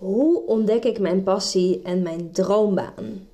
[0.00, 3.28] Hoe ontdek ik mijn passie en mijn droombaan?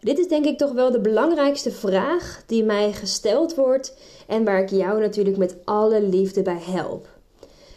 [0.00, 4.62] Dit is denk ik toch wel de belangrijkste vraag die mij gesteld wordt en waar
[4.62, 7.06] ik jou natuurlijk met alle liefde bij help.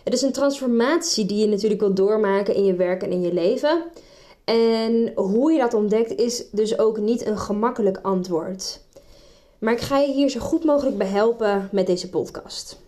[0.04, 3.34] Het is een transformatie die je natuurlijk wil doormaken in je werk en in je
[3.34, 3.84] leven.
[4.44, 8.80] En hoe je dat ontdekt is dus ook niet een gemakkelijk antwoord.
[9.59, 12.84] Maar ik ga je hier zo goed mogelijk bij helpen met deze podcast.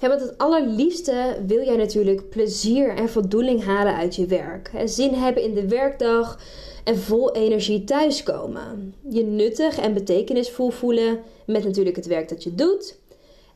[0.00, 4.70] Want het allerliefste wil jij natuurlijk plezier en voldoening halen uit je werk.
[4.84, 6.38] Zin hebben in de werkdag
[6.84, 8.94] en vol energie thuiskomen.
[9.08, 12.98] Je nuttig en betekenisvol voelen met natuurlijk het werk dat je doet.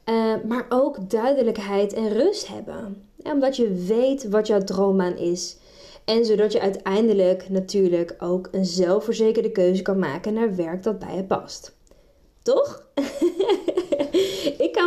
[0.05, 3.09] Uh, maar ook duidelijkheid en rust hebben.
[3.23, 5.57] Omdat je weet wat jouw droombaan is.
[6.05, 11.17] En zodat je uiteindelijk natuurlijk ook een zelfverzekerde keuze kan maken naar werk dat bij
[11.17, 11.73] je past.
[12.43, 12.83] Toch?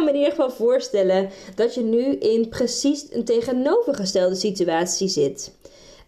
[0.03, 5.53] kan me in ieder geval voorstellen dat je nu in precies een tegenovergestelde situatie zit.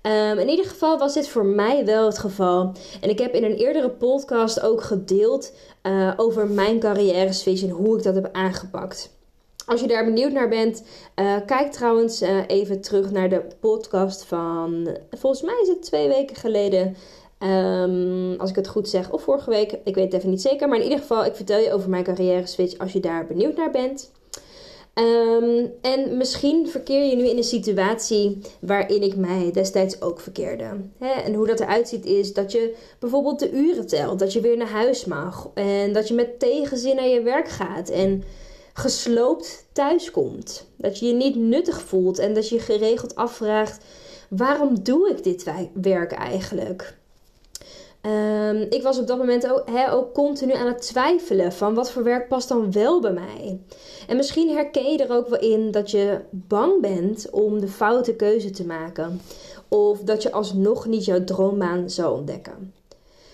[0.01, 2.71] Um, in ieder geval was dit voor mij wel het geval.
[3.01, 7.69] En ik heb in een eerdere podcast ook gedeeld uh, over mijn carrière switch en
[7.69, 9.13] hoe ik dat heb aangepakt.
[9.65, 10.83] Als je daar benieuwd naar bent,
[11.15, 16.07] uh, kijk trouwens uh, even terug naar de podcast van, volgens mij is het twee
[16.07, 16.95] weken geleden.
[17.39, 20.67] Um, als ik het goed zeg, of vorige week, ik weet het even niet zeker.
[20.67, 23.55] Maar in ieder geval, ik vertel je over mijn carrière switch als je daar benieuwd
[23.55, 24.11] naar bent.
[24.93, 30.65] Um, en misschien verkeer je nu in een situatie waarin ik mij destijds ook verkeerde.
[30.99, 34.57] en hoe dat eruit ziet is dat je bijvoorbeeld de uren telt, dat je weer
[34.57, 38.23] naar huis mag en dat je met tegenzin naar je werk gaat en
[38.73, 40.67] gesloopt thuis komt.
[40.77, 43.83] Dat je je niet nuttig voelt en dat je geregeld afvraagt:
[44.29, 46.97] waarom doe ik dit werk eigenlijk?
[48.05, 52.03] Um, ik was op dat moment ook, ook continu aan het twijfelen van wat voor
[52.03, 53.59] werk past dan wel bij mij.
[54.07, 58.15] En misschien herken je er ook wel in dat je bang bent om de foute
[58.15, 59.21] keuze te maken.
[59.67, 62.73] Of dat je alsnog niet jouw droombaan zou ontdekken.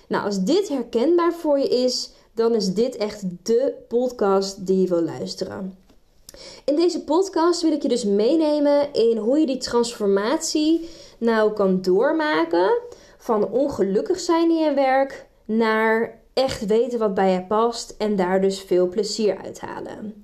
[0.07, 4.87] Nou, als dit herkenbaar voor je is, dan is dit echt de podcast die je
[4.87, 5.77] wil luisteren.
[6.65, 11.81] In deze podcast wil ik je dus meenemen in hoe je die transformatie nou kan
[11.81, 12.71] doormaken
[13.21, 18.41] van ongelukkig zijn in je werk naar echt weten wat bij je past en daar
[18.41, 20.23] dus veel plezier uithalen.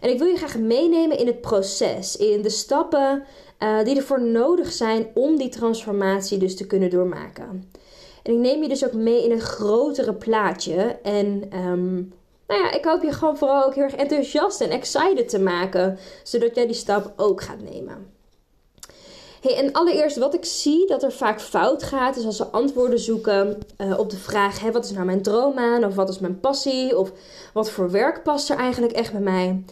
[0.00, 3.24] En ik wil je graag meenemen in het proces, in de stappen
[3.58, 7.70] uh, die ervoor nodig zijn om die transformatie dus te kunnen doormaken.
[8.22, 10.98] En ik neem je dus ook mee in een grotere plaatje.
[11.02, 12.12] En um,
[12.46, 15.98] nou ja, ik hoop je gewoon vooral ook heel erg enthousiast en excited te maken,
[16.22, 18.15] zodat jij die stap ook gaat nemen.
[19.46, 22.98] Hey, en allereerst wat ik zie dat er vaak fout gaat, is als we antwoorden
[22.98, 25.84] zoeken uh, op de vraag: wat is nou mijn droombaan?
[25.84, 26.98] Of wat is mijn passie?
[26.98, 27.12] Of
[27.52, 29.64] wat voor werk past er eigenlijk echt bij mij?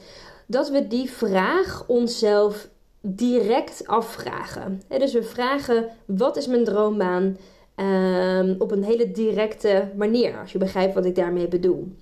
[0.47, 2.69] Dat we die vraag onszelf
[3.01, 4.83] direct afvragen.
[4.89, 7.37] dus we vragen: wat is mijn droombaan?
[7.77, 11.93] Um, op een hele directe manier, als je begrijpt wat ik daarmee bedoel.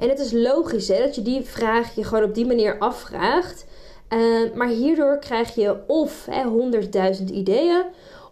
[0.00, 3.66] En het is logisch hè, dat je die vraag je gewoon op die manier afvraagt.
[4.12, 7.84] Uh, maar hierdoor krijg je of honderdduizend ideeën,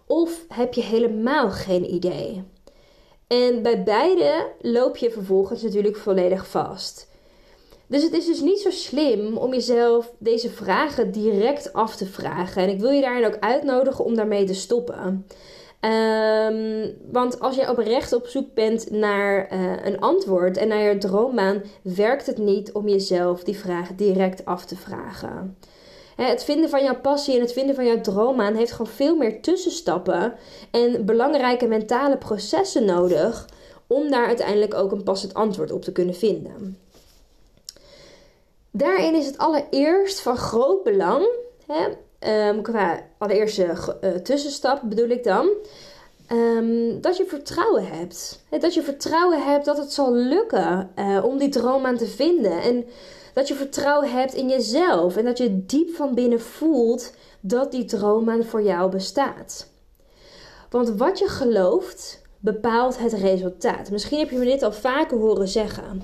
[0.07, 2.43] of heb je helemaal geen idee.
[3.27, 7.09] En bij beide loop je vervolgens natuurlijk volledig vast.
[7.87, 12.63] Dus het is dus niet zo slim om jezelf deze vragen direct af te vragen.
[12.63, 15.27] En ik wil je daarin ook uitnodigen om daarmee te stoppen.
[15.87, 20.99] Um, want als je oprecht op zoek bent naar uh, een antwoord en naar je
[20.99, 25.57] droombaan, werkt het niet om jezelf die vraag direct af te vragen.
[26.17, 29.41] Het vinden van jouw passie en het vinden van jouw droombaan heeft gewoon veel meer
[29.43, 30.35] tussenstappen
[30.71, 33.49] en belangrijke mentale processen nodig
[33.87, 36.79] om daar uiteindelijk ook een passend antwoord op te kunnen vinden.
[38.71, 41.29] Daarin is het allereerst van groot belang,
[41.67, 41.89] hè,
[42.29, 43.65] um, qua allereerste
[44.01, 45.49] uh, tussenstap bedoel ik dan,
[46.33, 48.45] um, dat je vertrouwen hebt.
[48.61, 52.63] Dat je vertrouwen hebt dat het zal lukken uh, om die droom aan te vinden.
[52.63, 52.85] En
[53.35, 57.85] dat je vertrouwen hebt in jezelf en dat je diep van binnen voelt dat die
[57.85, 59.69] droombaan voor jou bestaat.
[60.71, 63.91] Want wat je gelooft bepaalt het resultaat.
[63.91, 66.03] Misschien heb je me dit al vaker horen zeggen.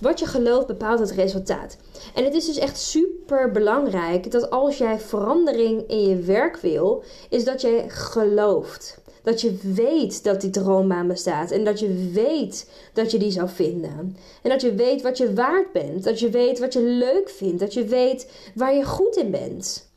[0.00, 1.76] Wat je gelooft bepaalt het resultaat.
[2.14, 7.04] En het is dus echt super belangrijk dat als jij verandering in je werk wil,
[7.28, 8.98] is dat jij gelooft.
[9.22, 11.50] Dat je weet dat die droombaan bestaat.
[11.50, 14.16] En dat je weet dat je die zou vinden.
[14.42, 16.04] En dat je weet wat je waard bent.
[16.04, 17.60] Dat je weet wat je leuk vindt.
[17.60, 19.88] Dat je weet waar je goed in bent.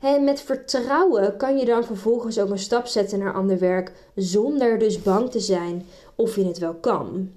[0.00, 3.92] En met vertrouwen kan je dan vervolgens ook een stap zetten naar ander werk.
[4.14, 7.30] Zonder dus bang te zijn of je het wel kan.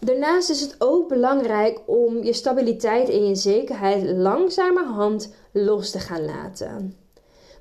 [0.00, 6.24] Daarnaast is het ook belangrijk om je stabiliteit en je zekerheid langzamerhand los te gaan
[6.24, 6.96] laten.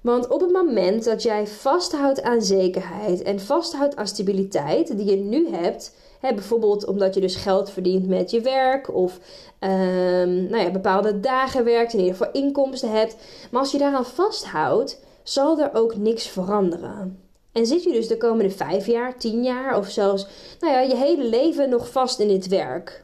[0.02, 5.16] Want op het moment dat jij vasthoudt aan zekerheid en vasthoudt aan stabiliteit die je
[5.16, 9.20] nu hebt, hè, bijvoorbeeld omdat je dus geld verdient met je werk of
[9.60, 13.16] um, nou ja, bepaalde dagen werkt, in ieder geval inkomsten hebt,
[13.52, 17.27] maar als je daaraan vasthoudt, zal er ook niks veranderen.
[17.58, 20.28] En zit je dus de komende vijf jaar, tien jaar of zelfs
[20.60, 23.04] nou ja, je hele leven nog vast in dit werk.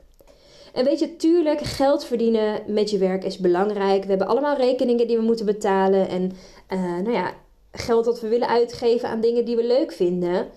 [0.73, 4.03] En weet je, tuurlijk, geld verdienen met je werk is belangrijk.
[4.03, 6.07] We hebben allemaal rekeningen die we moeten betalen.
[6.09, 6.31] En
[6.73, 7.33] uh, nou ja,
[7.71, 10.47] geld dat we willen uitgeven aan dingen die we leuk vinden.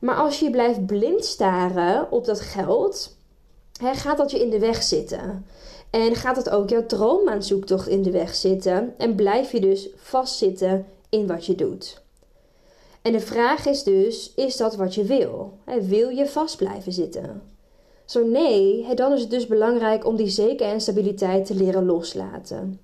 [0.00, 3.16] Maar als je blijft blind staren op dat geld,
[3.80, 5.46] hè, gaat dat je in de weg zitten.
[5.90, 8.94] En gaat het ook jouw droommaanzoektocht in de weg zitten.
[8.98, 12.02] En blijf je dus vastzitten in wat je doet.
[13.02, 15.52] En de vraag is dus: is dat wat je wil?
[15.80, 17.42] Wil je vast blijven zitten?
[18.04, 22.80] Zo nee, dan is het dus belangrijk om die zekerheid en stabiliteit te leren loslaten.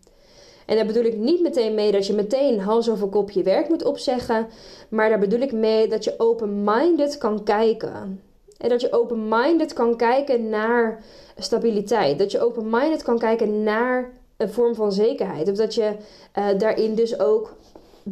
[0.66, 3.68] En daar bedoel ik niet meteen mee dat je meteen hals over kop je werk
[3.68, 4.46] moet opzeggen,
[4.88, 8.20] maar daar bedoel ik mee dat je open-minded kan kijken.
[8.58, 11.04] En dat je open-minded kan kijken naar
[11.38, 12.18] stabiliteit.
[12.18, 15.50] Dat je open-minded kan kijken naar een vorm van zekerheid.
[15.50, 15.92] Of dat je
[16.38, 17.56] uh, daarin dus ook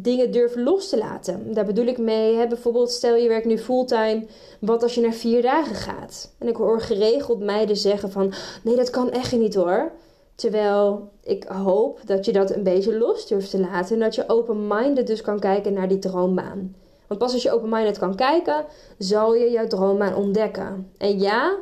[0.01, 1.53] dingen durven los te laten.
[1.53, 4.25] Daar bedoel ik mee, hè, bijvoorbeeld stel je werkt nu fulltime,
[4.59, 6.33] wat als je naar vier dagen gaat?
[6.37, 8.33] En ik hoor geregeld meiden zeggen van,
[8.63, 9.91] nee dat kan echt niet hoor.
[10.35, 14.29] Terwijl ik hoop dat je dat een beetje los durft te laten en dat je
[14.29, 16.75] open-minded dus kan kijken naar die droombaan.
[17.07, 18.65] Want pas als je open-minded kan kijken,
[18.97, 20.91] zal je jouw droombaan ontdekken.
[20.97, 21.57] En ja,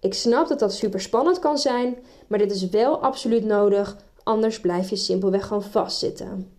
[0.00, 1.96] ik snap dat dat super spannend kan zijn,
[2.26, 6.50] maar dit is wel absoluut nodig, anders blijf je simpelweg gewoon vastzitten.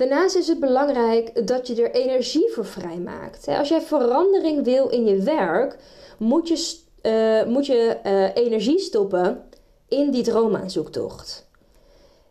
[0.00, 3.48] Daarnaast is het belangrijk dat je er energie voor vrijmaakt.
[3.48, 5.76] Als jij verandering wil in je werk,
[6.18, 9.42] moet je, uh, moet je uh, energie stoppen
[9.88, 11.48] in die droomaanzoektocht.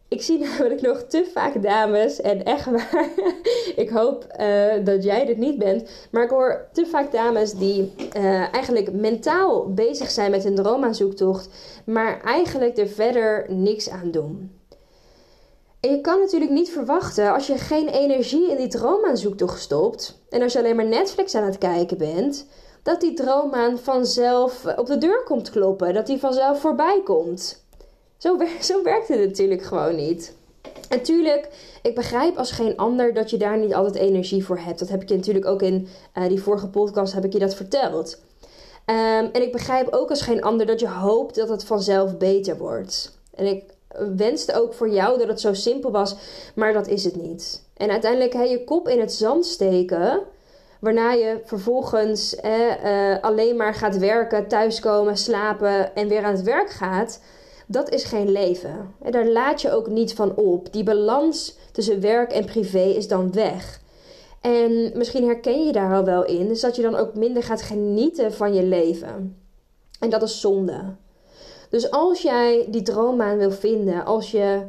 [0.08, 3.10] Ik zie namelijk nog te vaak dames, en echt waar,
[3.84, 7.94] ik hoop uh, dat jij dit niet bent, maar ik hoor te vaak dames die
[8.52, 11.50] eigenlijk mentaal bezig zijn met hun droomaanzoektocht,
[11.86, 14.59] maar eigenlijk er verder niks aan doen.
[15.80, 20.42] En je kan natuurlijk niet verwachten als je geen energie in die droomaanzoektocht stopt en
[20.42, 22.46] als je alleen maar Netflix aan het kijken bent,
[22.84, 27.64] dat die droomaan vanzelf op de deur komt kloppen, dat die vanzelf voorbij komt.
[28.18, 30.38] Zo, zo werkt het natuurlijk gewoon niet.
[30.90, 31.50] Natuurlijk,
[31.82, 34.80] ik begrijp als geen ander dat je daar niet altijd energie voor hebt.
[34.80, 35.88] Dat heb ik je natuurlijk ook in
[36.18, 38.22] uh, die vorige podcast heb ik je dat verteld.
[38.86, 42.58] Um, en ik begrijp ook als geen ander dat je hoopt dat het vanzelf beter
[42.58, 43.18] wordt.
[43.36, 43.64] En ik
[44.16, 46.16] wenste ook voor jou dat het zo simpel was,
[46.56, 47.64] maar dat is het niet.
[47.78, 50.20] En uiteindelijk hè, je kop in het zand steken,
[50.80, 56.70] waarna je vervolgens eh, alleen maar gaat werken, thuiskomen, slapen en weer aan het werk
[56.70, 57.22] gaat,
[57.68, 58.94] dat is geen leven.
[59.02, 60.74] En daar laat je ook niet van op.
[60.74, 63.82] Die balans tussen werk en privé is dan weg.
[64.42, 67.62] En misschien herken je daar al wel in, dus dat je dan ook minder gaat
[67.62, 69.38] genieten van je leven.
[70.00, 70.96] En dat is zonde.
[71.70, 74.62] Dus als jij die droombaan wil vinden, als je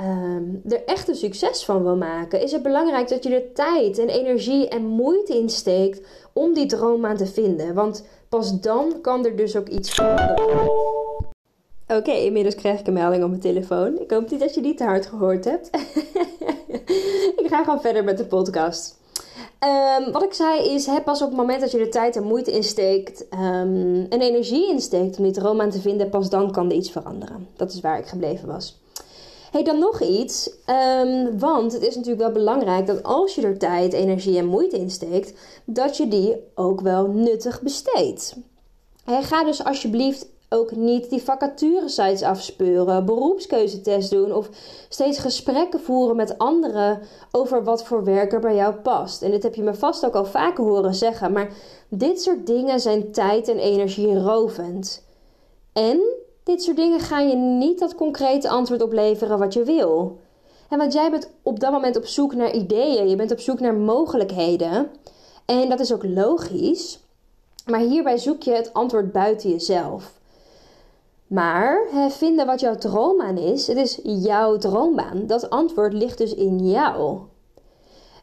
[0.00, 3.98] um, er echt een succes van wil maken, is het belangrijk dat je er tijd
[3.98, 7.74] en energie en moeite in steekt om die droombaan te vinden.
[7.74, 10.76] Want pas dan kan er dus ook iets veranderen.
[11.86, 13.98] Oké, inmiddels krijg ik een melding op mijn telefoon.
[14.00, 15.70] Ik hoop niet dat je die te hard gehoord hebt.
[17.42, 18.97] ik ga gewoon verder met de podcast.
[19.64, 22.22] Um, wat ik zei is, hè, pas op het moment dat je er tijd en
[22.22, 26.70] moeite in steekt um, en energie insteekt om die droom te vinden, pas dan kan
[26.70, 27.48] er iets veranderen.
[27.56, 28.80] Dat is waar ik gebleven was.
[29.50, 30.50] Hey, dan nog iets.
[31.00, 34.78] Um, want het is natuurlijk wel belangrijk dat als je er tijd, energie en moeite
[34.78, 35.32] in steekt,
[35.64, 38.36] dat je die ook wel nuttig besteedt.
[39.04, 44.48] Ga dus alsjeblieft ook niet die vacaturesites afspeuren, beroepskeuzetest doen of
[44.88, 47.00] steeds gesprekken voeren met anderen
[47.32, 49.22] over wat voor werk er bij jou past.
[49.22, 51.52] En dit heb je me vast ook al vaker horen zeggen, maar
[51.88, 55.04] dit soort dingen zijn tijd en energie rovend.
[55.72, 56.00] En
[56.42, 60.18] dit soort dingen gaan je niet dat concrete antwoord opleveren wat je wil.
[60.68, 63.60] En want jij bent op dat moment op zoek naar ideeën, je bent op zoek
[63.60, 64.90] naar mogelijkheden.
[65.44, 66.98] En dat is ook logisch.
[67.66, 70.17] Maar hierbij zoek je het antwoord buiten jezelf.
[71.28, 75.26] Maar vinden wat jouw droombaan is, het is jouw droombaan.
[75.26, 77.18] Dat antwoord ligt dus in jou.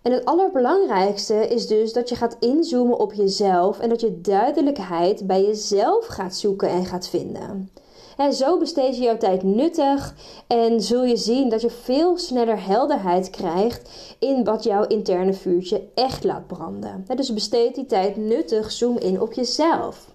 [0.01, 5.27] En het allerbelangrijkste is dus dat je gaat inzoomen op jezelf en dat je duidelijkheid
[5.27, 7.69] bij jezelf gaat zoeken en gaat vinden.
[8.17, 10.15] En zo besteed je jouw tijd nuttig
[10.47, 15.83] en zul je zien dat je veel sneller helderheid krijgt in wat jouw interne vuurtje
[15.93, 17.05] echt laat branden.
[17.15, 20.14] Dus besteed die tijd nuttig, zoom in op jezelf.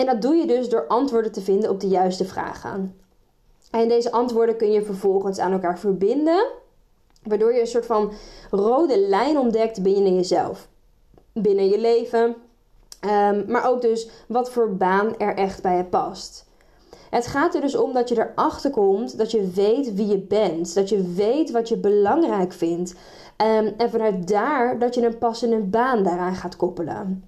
[0.00, 3.00] En dat doe je dus door antwoorden te vinden op de juiste vragen.
[3.70, 6.46] En deze antwoorden kun je vervolgens aan elkaar verbinden,
[7.22, 8.12] waardoor je een soort van
[8.50, 10.68] rode lijn ontdekt binnen jezelf,
[11.32, 12.36] binnen je leven,
[13.00, 16.48] ehm, maar ook dus wat voor baan er echt bij je past.
[17.10, 20.74] Het gaat er dus om dat je erachter komt dat je weet wie je bent,
[20.74, 22.94] dat je weet wat je belangrijk vindt
[23.36, 27.24] um, en vanuit daar dat je een passende baan daaraan gaat koppelen.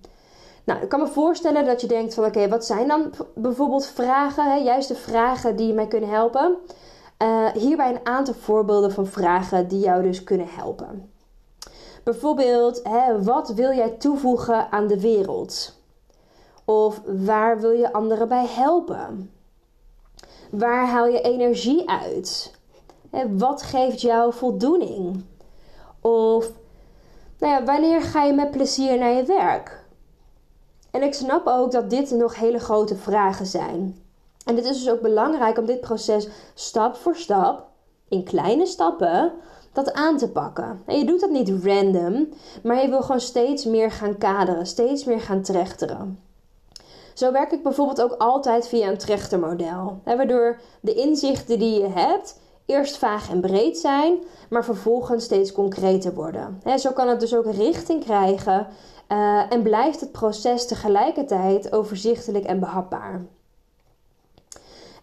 [0.64, 4.52] Nou, ik kan me voorstellen dat je denkt van oké, wat zijn dan bijvoorbeeld vragen,
[4.52, 6.57] hè, juist de vragen die mij kunnen helpen.
[7.23, 11.12] Uh, hierbij een aantal voorbeelden van vragen die jou dus kunnen helpen.
[12.04, 15.81] Bijvoorbeeld, hè, wat wil jij toevoegen aan de wereld?
[16.64, 19.31] Of waar wil je anderen bij helpen?
[20.50, 22.54] Waar haal je energie uit?
[23.11, 25.25] Hè, wat geeft jou voldoening?
[26.00, 26.50] Of
[27.38, 29.82] nou ja, wanneer ga je met plezier naar je werk?
[30.93, 33.97] En ik snap ook dat dit nog hele grote vragen zijn.
[34.45, 37.67] En het is dus ook belangrijk om dit proces stap voor stap,
[38.09, 39.33] in kleine stappen,
[39.73, 40.83] dat aan te pakken.
[40.87, 42.29] En je doet dat niet random,
[42.63, 46.21] maar je wil gewoon steeds meer gaan kaderen, steeds meer gaan trechteren.
[47.15, 52.41] Zo werk ik bijvoorbeeld ook altijd via een trechtermodel, waardoor de inzichten die je hebt
[52.67, 54.19] eerst vaag en breed zijn,
[54.51, 56.63] maar vervolgens steeds concreter worden.
[56.79, 58.67] Zo kan het dus ook richting krijgen
[59.12, 63.14] uh, en blijft het proces tegelijkertijd overzichtelijk en behapbaar.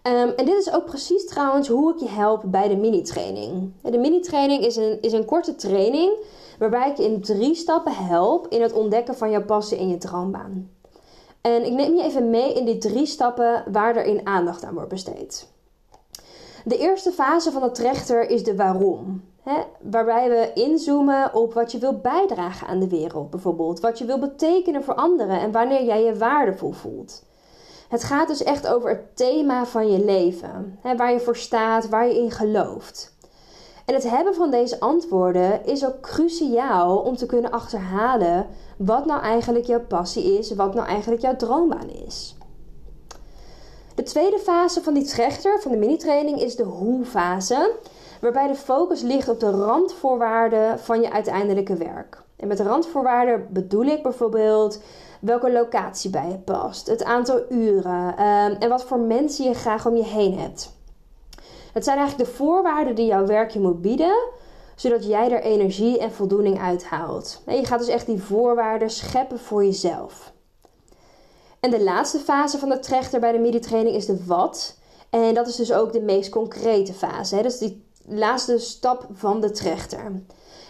[0.03, 3.71] Um, en dit is ook precies trouwens hoe ik je help bij de mini-training.
[3.81, 6.11] De mini-training is een, is een korte training
[6.59, 9.97] waarbij ik je in drie stappen help in het ontdekken van jouw passie in je
[9.97, 10.69] droombaan.
[11.41, 14.73] En ik neem je even mee in die drie stappen waar er in aandacht aan
[14.73, 15.47] wordt besteed.
[16.65, 19.23] De eerste fase van de trechter is de waarom.
[19.43, 23.79] Hè, waarbij we inzoomen op wat je wilt bijdragen aan de wereld, bijvoorbeeld.
[23.79, 27.23] Wat je wilt betekenen voor anderen en wanneer jij je waardevol voelt.
[27.89, 30.79] Het gaat dus echt over het thema van je leven.
[30.81, 33.17] Hè, waar je voor staat, waar je in gelooft.
[33.85, 38.47] En het hebben van deze antwoorden is ook cruciaal om te kunnen achterhalen
[38.77, 42.37] wat nou eigenlijk jouw passie is, wat nou eigenlijk jouw droombaan is.
[44.00, 47.75] De tweede fase van die trechter, van de mini-training, is de hoe-fase
[48.22, 52.22] waarbij de focus ligt op de randvoorwaarden van je uiteindelijke werk.
[52.36, 54.82] En met randvoorwaarden bedoel ik bijvoorbeeld
[55.22, 59.86] welke locatie bij je past, het aantal uren ehm, en wat voor mensen je graag
[59.86, 60.72] om je heen hebt.
[61.74, 64.15] Het zijn eigenlijk de voorwaarden die jouw werkje moet bieden,
[64.75, 67.41] zodat jij er energie en voldoening uithaalt.
[67.46, 70.34] En je gaat dus echt die voorwaarden scheppen voor jezelf.
[71.59, 74.77] En de laatste fase van de trechter bij de midi-training is de wat.
[75.09, 77.35] En dat is dus ook de meest concrete fase.
[77.35, 77.41] Hè?
[77.41, 80.21] Dat is die laatste stap van de trechter.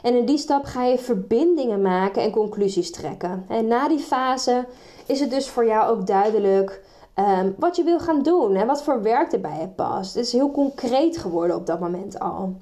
[0.02, 3.46] En in die stap ga je verbindingen maken en conclusies trekken.
[3.48, 4.66] En na die fase
[5.06, 6.82] is het dus voor jou ook duidelijk
[7.16, 10.14] um, wat je wil gaan doen en wat voor werk er bij je past.
[10.14, 12.56] Het is heel concreet geworden op dat moment al.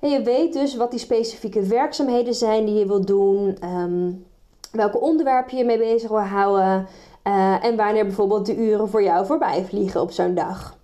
[0.00, 4.26] En je weet dus wat die specifieke werkzaamheden zijn die je wilt doen, um,
[4.72, 6.86] welke onderwerpen je mee bezig wil houden
[7.24, 10.76] uh, en wanneer bijvoorbeeld de uren voor jou voorbij vliegen op zo'n dag.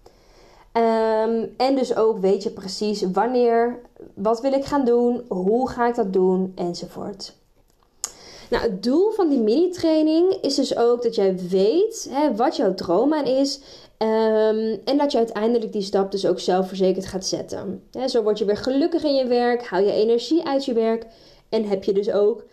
[0.73, 3.81] Ehm, en dus ook weet je precies wanneer,
[4.15, 7.37] wat wil ik gaan doen, hoe ga ik dat doen enzovoort.
[8.51, 12.75] Nou, het doel van die mini-training is dus ook dat jij weet hè, wat jouw
[12.75, 13.61] droom aan is.
[13.97, 17.83] Ehm, en dat je uiteindelijk die stap dus ook zelfverzekerd gaat zetten.
[18.07, 21.07] zo word je weer gelukkig in je werk, haal je energie uit je werk.
[21.49, 22.45] En heb je dus ook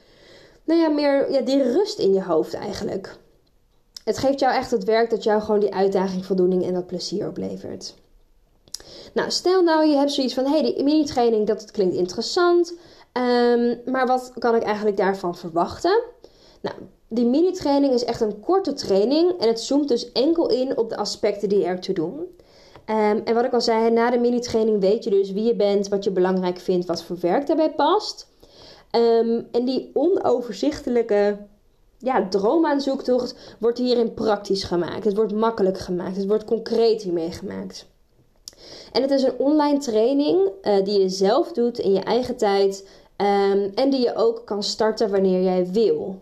[0.64, 3.18] nou ja, meer ja, die rust in je hoofd eigenlijk.
[4.06, 7.28] Het geeft jou echt het werk dat jou gewoon die uitdaging, voldoening en dat plezier
[7.28, 7.96] oplevert.
[9.14, 12.74] Nou, stel nou je hebt zoiets van, hey, die mini-training, dat klinkt interessant.
[13.14, 16.04] Um, maar wat kan ik eigenlijk daarvan verwachten?
[16.62, 16.76] Nou,
[17.08, 20.98] die mini-training is echt een korte training en het zoomt dus enkel in op de
[20.98, 22.14] aspecten die er te doen.
[22.86, 25.88] Um, en wat ik al zei, na de mini-training weet je dus wie je bent,
[25.88, 28.28] wat je belangrijk vindt, wat voor werk daarbij past.
[28.92, 31.38] Um, en die onoverzichtelijke
[32.06, 35.04] ja, droomaanzoektocht wordt hierin praktisch gemaakt.
[35.04, 36.16] Het wordt makkelijk gemaakt.
[36.16, 37.86] Het wordt concreet hiermee gemaakt.
[38.92, 42.88] En het is een online training uh, die je zelf doet in je eigen tijd
[43.18, 46.22] um, en die je ook kan starten wanneer jij wil.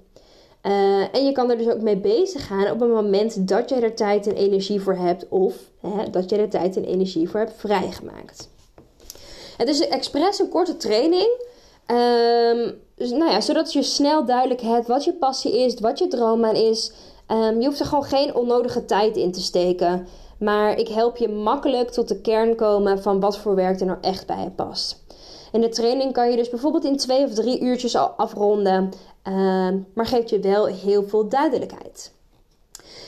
[0.64, 3.76] Uh, en je kan er dus ook mee bezig gaan op het moment dat je
[3.76, 7.40] er tijd en energie voor hebt of hè, dat je er tijd en energie voor
[7.40, 8.50] hebt vrijgemaakt.
[9.58, 11.30] Het is expres een korte training,
[12.96, 16.56] dus, nou ja, zodat je snel duidelijk hebt wat je passie is, wat je droombaan
[16.56, 16.92] is.
[17.28, 20.08] Um, je hoeft er gewoon geen onnodige tijd in te steken.
[20.40, 23.98] Maar ik help je makkelijk tot de kern komen van wat voor werk er nou
[24.02, 25.04] echt bij je past.
[25.52, 28.92] En de training kan je dus bijvoorbeeld in twee of drie uurtjes al afronden,
[29.28, 32.14] uh, maar geeft je wel heel veel duidelijkheid.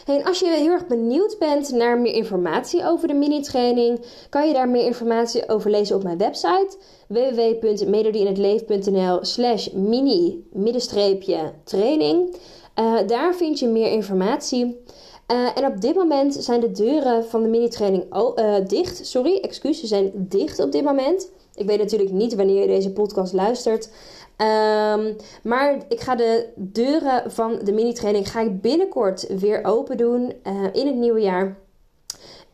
[0.05, 4.53] En als je heel erg benieuwd bent naar meer informatie over de mini-training, kan je
[4.53, 12.35] daar meer informatie over lezen op mijn website www.melodieinhetleef.nl slash mini-training.
[12.79, 14.83] Uh, daar vind je meer informatie.
[15.31, 19.07] Uh, en op dit moment zijn de deuren van de mini-training uh, dicht.
[19.07, 21.31] Sorry, excuses, zijn dicht op dit moment.
[21.55, 23.89] Ik weet natuurlijk niet wanneer je deze podcast luistert.
[24.38, 30.33] Um, maar ik ga de deuren van de mini-training ga ik binnenkort weer open doen
[30.43, 31.57] uh, in het nieuwe jaar.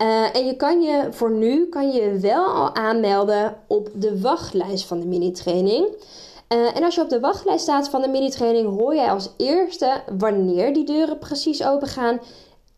[0.01, 4.85] Uh, en je kan je voor nu kan je wel al aanmelden op de wachtlijst
[4.85, 5.87] van de mini-training.
[6.53, 10.01] Uh, en als je op de wachtlijst staat van de mini-training, hoor jij als eerste
[10.17, 12.19] wanneer die deuren precies open gaan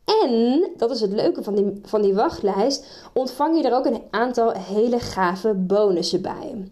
[0.05, 4.01] en, dat is het leuke van die, van die wachtlijst, ontvang je er ook een
[4.09, 6.71] aantal hele gave bonussen bij.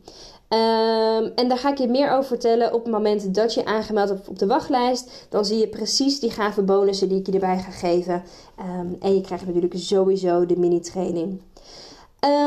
[0.53, 4.09] Um, en daar ga ik je meer over vertellen op het moment dat je aangemeld
[4.09, 5.25] hebt op de wachtlijst.
[5.29, 8.23] Dan zie je precies die gave bonussen die ik je erbij ga geven.
[8.59, 11.41] Um, en je krijgt natuurlijk sowieso de mini-training.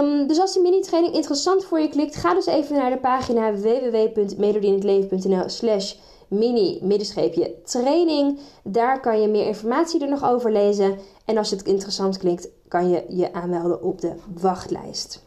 [0.01, 3.53] Um, dus als die mini-training interessant voor je klikt, ga dus even naar de pagina
[3.53, 5.95] www.melodieinhetleven.nl slash
[6.29, 8.39] mini-middenscheepje training.
[8.63, 10.99] Daar kan je meer informatie er nog over lezen.
[11.25, 15.23] En als het interessant klinkt, kan je je aanmelden op de wachtlijst.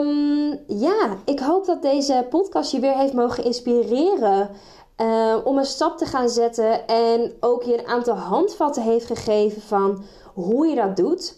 [0.00, 4.50] Um, ja, ik hoop dat deze podcast je weer heeft mogen inspireren.
[5.00, 9.62] Uh, om een stap te gaan zetten en ook je een aantal handvatten heeft gegeven
[9.62, 10.04] van
[10.34, 11.36] hoe je dat doet.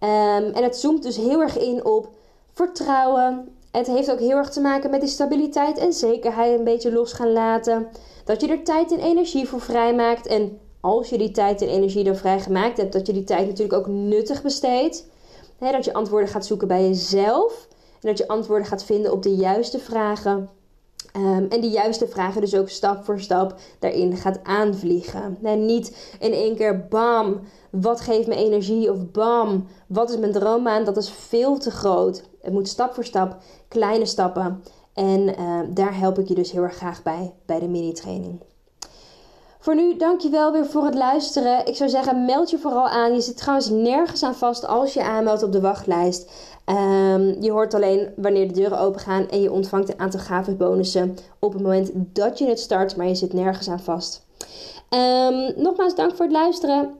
[0.00, 0.08] Um,
[0.52, 2.08] en het zoomt dus heel erg in op
[2.52, 6.92] vertrouwen, het heeft ook heel erg te maken met die stabiliteit en zekerheid een beetje
[6.92, 7.88] los gaan laten.
[8.24, 10.26] Dat je er tijd en energie voor vrijmaakt.
[10.26, 13.78] En als je die tijd en energie dan vrijgemaakt hebt, dat je die tijd natuurlijk
[13.78, 15.06] ook nuttig besteedt.
[15.58, 17.68] dat je antwoorden gaat zoeken bij jezelf.
[18.00, 20.48] En dat je antwoorden gaat vinden op de juiste vragen.
[21.16, 25.38] Um, en die juiste vragen dus ook stap voor stap daarin gaat aanvliegen.
[25.42, 28.90] En niet in één keer bam, wat geeft me energie?
[28.90, 30.84] Of bam, wat is mijn droombaan?
[30.84, 32.22] Dat is veel te groot.
[32.42, 33.36] Het moet stap voor stap,
[33.68, 34.62] kleine stappen.
[34.94, 38.40] En uh, daar help ik je dus heel erg graag bij, bij de mini-training.
[39.58, 41.66] Voor nu, dankjewel weer voor het luisteren.
[41.66, 43.14] Ik zou zeggen, meld je vooral aan.
[43.14, 46.30] Je zit trouwens nergens aan vast als je aanmeldt op de wachtlijst.
[46.66, 50.54] Um, je hoort alleen wanneer de deuren open gaan en je ontvangt een aantal gave
[50.54, 54.26] bonussen op het moment dat je het start, maar je zit nergens aan vast.
[54.90, 56.99] Um, nogmaals, dank voor het luisteren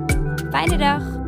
[0.51, 1.20] Fijne dag!